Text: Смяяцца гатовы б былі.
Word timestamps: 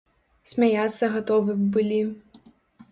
Смяяцца 0.53 1.11
гатовы 1.17 1.51
б 1.61 1.71
былі. 1.77 2.01